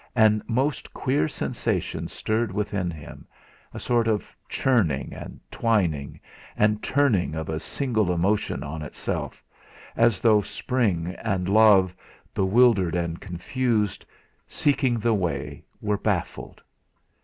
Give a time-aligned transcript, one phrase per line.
[0.15, 3.27] And most queer sensations stirred within him,
[3.71, 6.19] a sort of churning, and twining,
[6.57, 9.43] and turning of a single emotion on itself,
[9.95, 11.95] as though spring and love,
[12.33, 14.03] bewildered and confused,
[14.47, 16.63] seeking the way, were baffled.